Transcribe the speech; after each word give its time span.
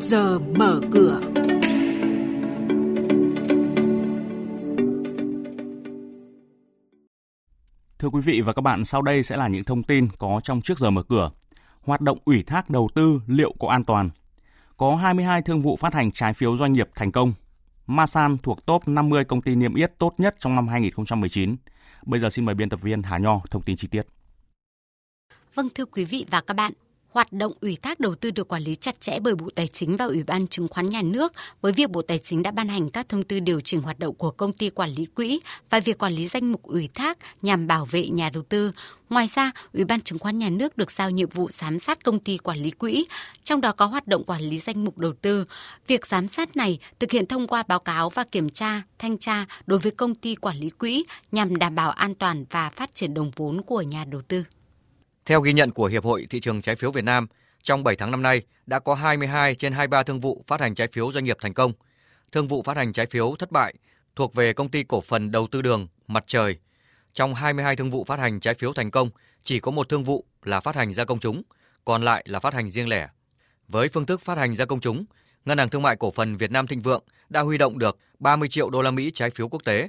giờ 0.00 0.38
mở 0.38 0.80
cửa. 0.92 1.20
Thưa 7.98 8.08
quý 8.08 8.20
vị 8.20 8.40
và 8.40 8.52
các 8.52 8.62
bạn, 8.62 8.84
sau 8.84 9.02
đây 9.02 9.22
sẽ 9.22 9.36
là 9.36 9.48
những 9.48 9.64
thông 9.64 9.82
tin 9.82 10.08
có 10.18 10.40
trong 10.44 10.60
trước 10.60 10.78
giờ 10.78 10.90
mở 10.90 11.02
cửa. 11.02 11.30
Hoạt 11.80 12.00
động 12.00 12.18
ủy 12.24 12.42
thác 12.42 12.70
đầu 12.70 12.88
tư 12.94 13.20
liệu 13.26 13.54
có 13.60 13.68
an 13.68 13.84
toàn? 13.84 14.10
Có 14.76 14.96
22 14.96 15.42
thương 15.42 15.60
vụ 15.60 15.76
phát 15.76 15.94
hành 15.94 16.12
trái 16.12 16.34
phiếu 16.34 16.56
doanh 16.56 16.72
nghiệp 16.72 16.88
thành 16.94 17.12
công. 17.12 17.32
Masan 17.86 18.38
thuộc 18.38 18.66
top 18.66 18.88
50 18.88 19.24
công 19.24 19.42
ty 19.42 19.54
niêm 19.54 19.74
yết 19.74 19.98
tốt 19.98 20.14
nhất 20.18 20.36
trong 20.38 20.54
năm 20.54 20.68
2019. 20.68 21.56
Bây 22.06 22.20
giờ 22.20 22.30
xin 22.30 22.44
mời 22.44 22.54
biên 22.54 22.68
tập 22.68 22.82
viên 22.82 23.02
Hà 23.02 23.18
Nho 23.18 23.40
thông 23.50 23.62
tin 23.62 23.76
chi 23.76 23.88
tiết. 23.90 24.06
Vâng 25.54 25.68
thưa 25.74 25.84
quý 25.84 26.04
vị 26.04 26.26
và 26.30 26.40
các 26.40 26.54
bạn, 26.54 26.72
Hoạt 27.08 27.32
động 27.32 27.52
ủy 27.60 27.76
thác 27.82 28.00
đầu 28.00 28.14
tư 28.14 28.30
được 28.30 28.48
quản 28.48 28.62
lý 28.62 28.74
chặt 28.74 29.00
chẽ 29.00 29.18
bởi 29.20 29.34
Bộ 29.34 29.48
Tài 29.54 29.66
chính 29.66 29.96
và 29.96 30.04
Ủy 30.04 30.22
ban 30.22 30.46
Chứng 30.46 30.68
khoán 30.68 30.88
Nhà 30.88 31.02
nước 31.02 31.32
với 31.60 31.72
việc 31.72 31.90
Bộ 31.90 32.02
Tài 32.02 32.18
chính 32.18 32.42
đã 32.42 32.50
ban 32.50 32.68
hành 32.68 32.90
các 32.90 33.08
thông 33.08 33.22
tư 33.22 33.40
điều 33.40 33.60
chỉnh 33.60 33.82
hoạt 33.82 33.98
động 33.98 34.14
của 34.14 34.30
công 34.30 34.52
ty 34.52 34.70
quản 34.70 34.90
lý 34.90 35.04
quỹ 35.04 35.40
và 35.70 35.80
việc 35.80 35.98
quản 35.98 36.12
lý 36.12 36.28
danh 36.28 36.52
mục 36.52 36.62
ủy 36.62 36.88
thác 36.94 37.18
nhằm 37.42 37.66
bảo 37.66 37.84
vệ 37.84 38.08
nhà 38.08 38.30
đầu 38.30 38.42
tư. 38.42 38.72
Ngoài 39.10 39.28
ra, 39.34 39.52
Ủy 39.72 39.84
ban 39.84 40.00
Chứng 40.00 40.18
khoán 40.18 40.38
Nhà 40.38 40.50
nước 40.50 40.76
được 40.76 40.90
giao 40.90 41.10
nhiệm 41.10 41.28
vụ 41.28 41.48
giám 41.50 41.78
sát 41.78 42.04
công 42.04 42.20
ty 42.20 42.38
quản 42.38 42.58
lý 42.58 42.70
quỹ, 42.70 43.06
trong 43.44 43.60
đó 43.60 43.72
có 43.72 43.86
hoạt 43.86 44.06
động 44.06 44.24
quản 44.24 44.42
lý 44.42 44.58
danh 44.58 44.84
mục 44.84 44.98
đầu 44.98 45.12
tư. 45.22 45.44
Việc 45.86 46.06
giám 46.06 46.28
sát 46.28 46.56
này 46.56 46.78
thực 46.98 47.10
hiện 47.10 47.26
thông 47.26 47.46
qua 47.46 47.62
báo 47.68 47.78
cáo 47.78 48.10
và 48.10 48.24
kiểm 48.24 48.50
tra, 48.50 48.82
thanh 48.98 49.18
tra 49.18 49.46
đối 49.66 49.78
với 49.78 49.92
công 49.92 50.14
ty 50.14 50.34
quản 50.34 50.56
lý 50.56 50.70
quỹ 50.70 51.04
nhằm 51.32 51.56
đảm 51.56 51.74
bảo 51.74 51.90
an 51.90 52.14
toàn 52.14 52.44
và 52.50 52.70
phát 52.70 52.94
triển 52.94 53.14
đồng 53.14 53.30
vốn 53.36 53.62
của 53.62 53.82
nhà 53.82 54.04
đầu 54.04 54.22
tư. 54.28 54.44
Theo 55.28 55.40
ghi 55.40 55.52
nhận 55.52 55.70
của 55.70 55.86
Hiệp 55.86 56.04
hội 56.04 56.26
Thị 56.30 56.40
trường 56.40 56.62
Trái 56.62 56.76
phiếu 56.76 56.90
Việt 56.90 57.04
Nam, 57.04 57.26
trong 57.62 57.84
7 57.84 57.96
tháng 57.96 58.10
năm 58.10 58.22
nay 58.22 58.42
đã 58.66 58.78
có 58.78 58.94
22 58.94 59.54
trên 59.54 59.72
23 59.72 60.02
thương 60.02 60.20
vụ 60.20 60.44
phát 60.46 60.60
hành 60.60 60.74
trái 60.74 60.88
phiếu 60.92 61.12
doanh 61.12 61.24
nghiệp 61.24 61.36
thành 61.40 61.54
công. 61.54 61.72
Thương 62.32 62.48
vụ 62.48 62.62
phát 62.62 62.76
hành 62.76 62.92
trái 62.92 63.06
phiếu 63.06 63.34
thất 63.38 63.52
bại 63.52 63.74
thuộc 64.16 64.34
về 64.34 64.52
công 64.52 64.68
ty 64.68 64.82
cổ 64.82 65.00
phần 65.00 65.30
đầu 65.30 65.46
tư 65.46 65.62
đường 65.62 65.88
Mặt 66.06 66.24
Trời. 66.26 66.56
Trong 67.12 67.34
22 67.34 67.76
thương 67.76 67.90
vụ 67.90 68.04
phát 68.04 68.18
hành 68.18 68.40
trái 68.40 68.54
phiếu 68.54 68.72
thành 68.72 68.90
công, 68.90 69.10
chỉ 69.42 69.60
có 69.60 69.70
một 69.70 69.88
thương 69.88 70.04
vụ 70.04 70.24
là 70.42 70.60
phát 70.60 70.76
hành 70.76 70.94
ra 70.94 71.04
công 71.04 71.20
chúng, 71.20 71.42
còn 71.84 72.02
lại 72.02 72.24
là 72.28 72.40
phát 72.40 72.54
hành 72.54 72.70
riêng 72.70 72.88
lẻ. 72.88 73.08
Với 73.68 73.88
phương 73.88 74.06
thức 74.06 74.20
phát 74.20 74.38
hành 74.38 74.56
ra 74.56 74.64
công 74.64 74.80
chúng, 74.80 75.04
Ngân 75.44 75.58
hàng 75.58 75.68
Thương 75.68 75.82
mại 75.82 75.96
Cổ 75.96 76.10
phần 76.10 76.36
Việt 76.36 76.50
Nam 76.50 76.66
Thịnh 76.66 76.82
Vượng 76.82 77.04
đã 77.28 77.40
huy 77.40 77.58
động 77.58 77.78
được 77.78 77.98
30 78.18 78.48
triệu 78.48 78.70
đô 78.70 78.82
la 78.82 78.90
Mỹ 78.90 79.10
trái 79.14 79.30
phiếu 79.30 79.48
quốc 79.48 79.64
tế. 79.64 79.88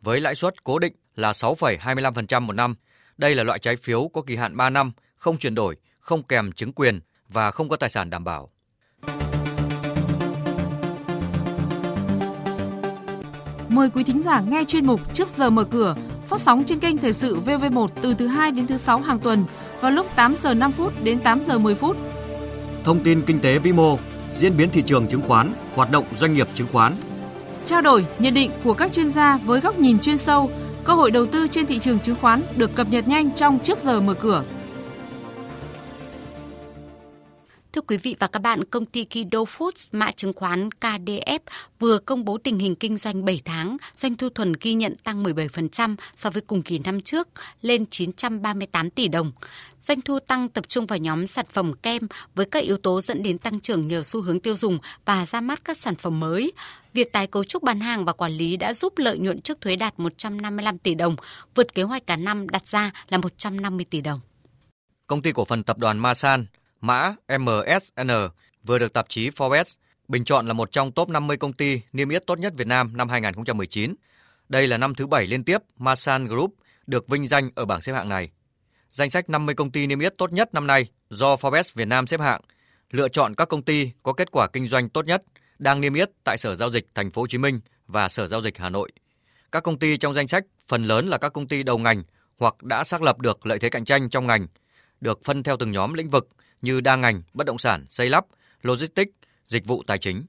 Với 0.00 0.20
lãi 0.20 0.34
suất 0.34 0.64
cố 0.64 0.78
định 0.78 0.92
là 1.16 1.32
6,25% 1.32 2.40
một 2.40 2.52
năm, 2.52 2.74
đây 3.20 3.34
là 3.34 3.42
loại 3.42 3.58
trái 3.58 3.76
phiếu 3.76 4.10
có 4.12 4.22
kỳ 4.22 4.36
hạn 4.36 4.56
3 4.56 4.70
năm, 4.70 4.92
không 5.16 5.38
chuyển 5.38 5.54
đổi, 5.54 5.76
không 6.00 6.22
kèm 6.22 6.52
chứng 6.52 6.72
quyền 6.72 7.00
và 7.28 7.50
không 7.50 7.68
có 7.68 7.76
tài 7.76 7.90
sản 7.90 8.10
đảm 8.10 8.24
bảo. 8.24 8.50
Mời 13.68 13.90
quý 13.90 14.04
thính 14.04 14.20
giả 14.22 14.40
nghe 14.40 14.64
chuyên 14.64 14.86
mục 14.86 15.14
Trước 15.14 15.28
giờ 15.28 15.50
mở 15.50 15.64
cửa 15.64 15.96
phát 16.28 16.40
sóng 16.40 16.64
trên 16.64 16.80
kênh 16.80 16.98
Thời 16.98 17.12
sự 17.12 17.40
VV1 17.40 17.88
từ 18.02 18.14
thứ 18.14 18.26
2 18.26 18.50
đến 18.50 18.66
thứ 18.66 18.76
6 18.76 18.98
hàng 18.98 19.18
tuần 19.18 19.44
vào 19.80 19.90
lúc 19.90 20.06
8 20.16 20.34
giờ 20.42 20.54
5 20.54 20.72
phút 20.72 20.92
đến 21.04 21.18
8 21.18 21.40
giờ 21.40 21.58
10 21.58 21.74
phút. 21.74 21.96
Thông 22.84 23.00
tin 23.00 23.22
kinh 23.26 23.40
tế 23.40 23.58
vĩ 23.58 23.72
mô, 23.72 23.98
diễn 24.34 24.56
biến 24.56 24.70
thị 24.70 24.82
trường 24.86 25.06
chứng 25.06 25.22
khoán, 25.22 25.52
hoạt 25.74 25.90
động 25.90 26.04
doanh 26.16 26.34
nghiệp 26.34 26.48
chứng 26.54 26.68
khoán. 26.72 26.92
Trao 27.64 27.80
đổi, 27.80 28.06
nhận 28.18 28.34
định 28.34 28.50
của 28.64 28.74
các 28.74 28.92
chuyên 28.92 29.10
gia 29.10 29.36
với 29.36 29.60
góc 29.60 29.78
nhìn 29.78 29.98
chuyên 29.98 30.16
sâu– 30.16 30.50
Cơ 30.90 30.96
hội 30.96 31.10
đầu 31.10 31.26
tư 31.26 31.46
trên 31.46 31.66
thị 31.66 31.78
trường 31.78 31.98
chứng 31.98 32.16
khoán 32.20 32.42
được 32.56 32.74
cập 32.74 32.86
nhật 32.90 33.08
nhanh 33.08 33.30
trong 33.30 33.58
trước 33.58 33.78
giờ 33.78 34.00
mở 34.00 34.14
cửa. 34.14 34.42
Quý 37.90 37.96
vị 37.96 38.16
và 38.18 38.26
các 38.26 38.42
bạn, 38.42 38.64
công 38.64 38.86
ty 38.86 39.04
Kido 39.04 39.38
Foods, 39.38 39.88
mã 39.92 40.12
chứng 40.12 40.32
khoán 40.32 40.68
KDF 40.80 41.38
vừa 41.78 41.98
công 41.98 42.24
bố 42.24 42.38
tình 42.38 42.58
hình 42.58 42.74
kinh 42.74 42.96
doanh 42.96 43.24
7 43.24 43.40
tháng, 43.44 43.76
doanh 43.94 44.16
thu 44.16 44.28
thuần 44.28 44.52
ghi 44.60 44.74
nhận 44.74 44.96
tăng 44.96 45.24
17% 45.24 45.96
so 46.16 46.30
với 46.30 46.42
cùng 46.42 46.62
kỳ 46.62 46.78
năm 46.78 47.00
trước, 47.00 47.28
lên 47.62 47.86
938 47.90 48.90
tỷ 48.90 49.08
đồng. 49.08 49.32
Doanh 49.78 50.00
thu 50.00 50.18
tăng 50.20 50.48
tập 50.48 50.68
trung 50.68 50.86
vào 50.86 50.98
nhóm 50.98 51.26
sản 51.26 51.46
phẩm 51.48 51.72
kem 51.82 52.02
với 52.34 52.46
các 52.46 52.64
yếu 52.64 52.76
tố 52.76 53.00
dẫn 53.00 53.22
đến 53.22 53.38
tăng 53.38 53.60
trưởng 53.60 53.88
nhờ 53.88 54.02
xu 54.02 54.22
hướng 54.22 54.40
tiêu 54.40 54.56
dùng 54.56 54.78
và 55.04 55.26
ra 55.26 55.40
mắt 55.40 55.64
các 55.64 55.78
sản 55.78 55.94
phẩm 55.94 56.20
mới. 56.20 56.52
Việc 56.92 57.12
tái 57.12 57.26
cấu 57.26 57.44
trúc 57.44 57.62
bán 57.62 57.80
hàng 57.80 58.04
và 58.04 58.12
quản 58.12 58.32
lý 58.32 58.56
đã 58.56 58.74
giúp 58.74 58.98
lợi 58.98 59.18
nhuận 59.18 59.40
trước 59.40 59.60
thuế 59.60 59.76
đạt 59.76 59.98
155 60.00 60.78
tỷ 60.78 60.94
đồng, 60.94 61.16
vượt 61.54 61.74
kế 61.74 61.82
hoạch 61.82 62.06
cả 62.06 62.16
năm 62.16 62.48
đặt 62.48 62.66
ra 62.66 62.90
là 63.08 63.18
150 63.18 63.86
tỷ 63.90 64.00
đồng. 64.00 64.20
Công 65.06 65.22
ty 65.22 65.32
cổ 65.32 65.44
phần 65.44 65.62
tập 65.62 65.78
đoàn 65.78 65.98
Masan 65.98 66.46
mã 66.80 67.14
MSN 67.38 68.10
vừa 68.62 68.78
được 68.78 68.92
tạp 68.92 69.08
chí 69.08 69.30
Forbes 69.30 69.76
bình 70.08 70.24
chọn 70.24 70.46
là 70.46 70.52
một 70.52 70.72
trong 70.72 70.92
top 70.92 71.08
50 71.08 71.36
công 71.36 71.52
ty 71.52 71.80
niêm 71.92 72.08
yết 72.08 72.26
tốt 72.26 72.38
nhất 72.38 72.52
Việt 72.56 72.66
Nam 72.66 72.96
năm 72.96 73.08
2019. 73.08 73.94
Đây 74.48 74.66
là 74.66 74.76
năm 74.76 74.94
thứ 74.94 75.06
bảy 75.06 75.26
liên 75.26 75.44
tiếp 75.44 75.58
Masan 75.78 76.26
Group 76.26 76.54
được 76.86 77.08
vinh 77.08 77.26
danh 77.26 77.50
ở 77.54 77.64
bảng 77.64 77.82
xếp 77.82 77.92
hạng 77.92 78.08
này. 78.08 78.30
Danh 78.90 79.10
sách 79.10 79.30
50 79.30 79.54
công 79.54 79.70
ty 79.70 79.86
niêm 79.86 80.00
yết 80.00 80.18
tốt 80.18 80.32
nhất 80.32 80.54
năm 80.54 80.66
nay 80.66 80.86
do 81.10 81.34
Forbes 81.34 81.72
Việt 81.74 81.88
Nam 81.88 82.06
xếp 82.06 82.20
hạng, 82.20 82.40
lựa 82.90 83.08
chọn 83.08 83.34
các 83.34 83.48
công 83.48 83.62
ty 83.62 83.90
có 84.02 84.12
kết 84.12 84.30
quả 84.30 84.48
kinh 84.48 84.66
doanh 84.66 84.88
tốt 84.88 85.06
nhất 85.06 85.22
đang 85.58 85.80
niêm 85.80 85.94
yết 85.94 86.10
tại 86.24 86.38
Sở 86.38 86.56
giao 86.56 86.70
dịch 86.70 86.86
Thành 86.94 87.10
phố 87.10 87.22
Hồ 87.22 87.26
Chí 87.26 87.38
Minh 87.38 87.60
và 87.86 88.08
Sở 88.08 88.28
giao 88.28 88.42
dịch 88.42 88.58
Hà 88.58 88.70
Nội. 88.70 88.90
Các 89.52 89.62
công 89.62 89.78
ty 89.78 89.96
trong 89.96 90.14
danh 90.14 90.28
sách 90.28 90.44
phần 90.68 90.84
lớn 90.84 91.08
là 91.08 91.18
các 91.18 91.32
công 91.32 91.48
ty 91.48 91.62
đầu 91.62 91.78
ngành 91.78 92.02
hoặc 92.38 92.62
đã 92.62 92.84
xác 92.84 93.02
lập 93.02 93.18
được 93.18 93.46
lợi 93.46 93.58
thế 93.58 93.68
cạnh 93.68 93.84
tranh 93.84 94.10
trong 94.10 94.26
ngành, 94.26 94.46
được 95.00 95.24
phân 95.24 95.42
theo 95.42 95.56
từng 95.56 95.72
nhóm 95.72 95.94
lĩnh 95.94 96.10
vực 96.10 96.28
như 96.62 96.80
đa 96.80 96.96
ngành, 96.96 97.22
bất 97.34 97.46
động 97.46 97.58
sản, 97.58 97.86
xây 97.90 98.08
lắp, 98.08 98.26
logistics, 98.62 99.12
dịch 99.46 99.66
vụ 99.66 99.82
tài 99.86 99.98
chính. 99.98 100.24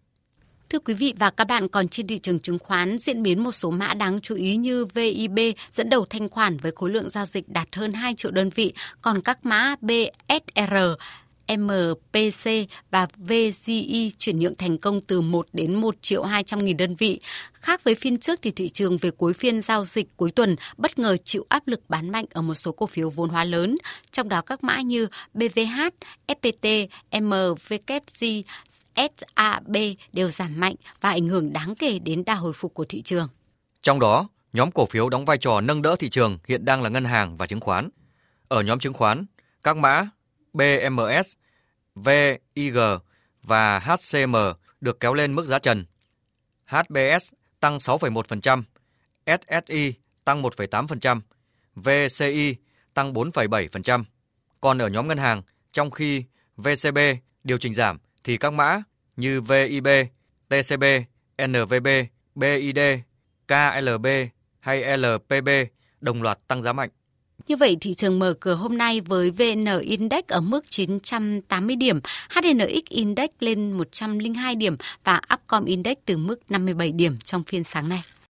Thưa 0.70 0.80
quý 0.80 0.94
vị 0.94 1.14
và 1.20 1.30
các 1.30 1.48
bạn, 1.48 1.68
còn 1.68 1.88
trên 1.88 2.08
thị 2.08 2.20
trường 2.20 2.40
chứng 2.40 2.60
khoán 2.60 2.98
diễn 2.98 3.24
biến 3.24 3.44
một 3.44 3.52
số 3.52 3.72
mã 3.72 3.94
đáng 3.94 4.22
chú 4.22 4.36
ý 4.36 4.56
như 4.56 4.86
VIB 4.86 5.40
dẫn 5.72 5.90
đầu 5.90 6.06
thanh 6.06 6.30
khoản 6.30 6.58
với 6.58 6.72
khối 6.76 6.90
lượng 6.90 7.10
giao 7.10 7.26
dịch 7.26 7.50
đạt 7.50 7.76
hơn 7.76 7.94
2 7.94 8.14
triệu 8.16 8.32
đơn 8.32 8.50
vị, 8.50 8.74
còn 9.02 9.22
các 9.22 9.46
mã 9.46 9.76
BSR 9.82 10.76
MPC 11.48 12.50
và 12.92 13.08
VGI 13.18 14.12
chuyển 14.18 14.40
nhượng 14.40 14.56
thành 14.56 14.78
công 14.78 15.02
từ 15.02 15.22
1 15.22 15.46
đến 15.54 15.76
1 15.76 15.96
triệu 16.02 16.24
200 16.24 16.66
nghìn 16.66 16.78
đơn 16.78 16.96
vị. 16.96 17.20
Khác 17.54 17.84
với 17.84 17.96
phiên 17.96 18.18
trước 18.18 18.40
thì 18.42 18.52
thị 18.52 18.70
trường 18.70 18.98
về 18.98 19.12
cuối 19.12 19.34
phiên 19.34 19.62
giao 19.62 19.86
dịch 19.86 20.08
cuối 20.18 20.32
tuần 20.32 20.56
bất 20.78 21.00
ngờ 21.00 21.18
chịu 21.26 21.46
áp 21.50 21.68
lực 21.68 21.82
bán 21.90 22.10
mạnh 22.10 22.26
ở 22.32 22.42
một 22.42 22.54
số 22.54 22.72
cổ 22.72 22.86
phiếu 22.86 23.10
vốn 23.10 23.30
hóa 23.30 23.44
lớn, 23.44 23.76
trong 24.12 24.30
đó 24.30 24.42
các 24.42 24.64
mã 24.64 24.82
như 24.82 25.08
BVH, 25.34 25.82
FPT, 26.28 26.88
MVKG, 27.12 28.26
SAB 28.96 29.78
đều 30.14 30.28
giảm 30.28 30.60
mạnh 30.60 30.76
và 31.02 31.10
ảnh 31.10 31.28
hưởng 31.28 31.54
đáng 31.54 31.76
kể 31.76 32.00
đến 32.00 32.24
đà 32.26 32.36
hồi 32.36 32.54
phục 32.54 32.74
của 32.74 32.86
thị 32.86 33.02
trường. 33.02 33.28
Trong 33.82 34.00
đó, 34.00 34.30
nhóm 34.54 34.72
cổ 34.72 34.86
phiếu 34.86 35.10
đóng 35.10 35.26
vai 35.26 35.38
trò 35.38 35.62
nâng 35.62 35.82
đỡ 35.82 35.96
thị 36.00 36.10
trường 36.10 36.38
hiện 36.48 36.66
đang 36.66 36.82
là 36.82 36.90
ngân 36.90 37.06
hàng 37.06 37.38
và 37.38 37.48
chứng 37.48 37.60
khoán. 37.60 37.90
Ở 38.48 38.62
nhóm 38.62 38.80
chứng 38.80 38.94
khoán, 38.94 39.26
các 39.64 39.78
mã 39.78 40.10
BMS, 40.54 41.34
VIG 41.96 42.78
và 43.44 43.80
HCM 43.80 44.36
được 44.82 45.00
kéo 45.00 45.14
lên 45.14 45.36
mức 45.36 45.46
giá 45.46 45.60
trần. 45.60 45.86
HBS 46.66 47.34
tăng 47.60 47.78
6,1%, 47.78 48.64
SSI 49.26 49.94
tăng 50.26 50.42
1,8%, 50.42 51.22
VCI 51.76 52.56
tăng 52.94 53.14
4,7%. 53.14 54.04
Còn 54.62 54.82
ở 54.82 54.88
nhóm 54.88 55.08
ngân 55.08 55.18
hàng, 55.18 55.42
trong 55.74 55.92
khi 55.92 56.24
VCB 56.58 56.98
điều 57.44 57.58
chỉnh 57.58 57.74
giảm 57.74 57.98
thì 58.24 58.38
các 58.38 58.54
mã 58.54 58.84
như 59.16 59.42
VIB, 59.42 59.88
TCB, 60.50 60.84
NVB, 61.48 61.88
BID, 62.36 62.80
KLB 63.48 64.08
hay 64.60 64.98
LPB 64.98 65.50
đồng 66.02 66.22
loạt 66.22 66.40
tăng 66.48 66.64
giá 66.64 66.74
mạnh. 66.74 66.90
Như 67.48 67.56
vậy, 67.56 67.78
thị 67.82 67.94
trường 67.94 68.20
mở 68.20 68.34
cửa 68.40 68.54
hôm 68.54 68.78
nay 68.78 69.02
với 69.02 69.32
VN 69.32 69.66
Index 69.82 70.24
ở 70.28 70.42
mức 70.42 70.66
980 70.70 71.76
điểm, 71.76 72.00
HNX 72.30 72.86
Index 72.90 73.30
lên 73.40 73.72
102 73.72 74.56
điểm 74.56 74.76
và 75.04 75.22
Upcom 75.34 75.66
Index 75.66 75.98
từ 76.06 76.18
mức 76.18 76.52
57 76.52 76.92
điểm 76.92 77.18
trong 77.24 77.44
phiên 77.44 77.64
sáng 77.64 77.90
nay. 77.90 78.04